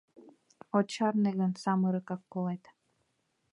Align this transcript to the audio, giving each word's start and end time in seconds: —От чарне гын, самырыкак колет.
—От 0.77 0.85
чарне 0.93 1.31
гын, 1.39 1.51
самырыкак 1.63 2.21
колет. 2.33 2.63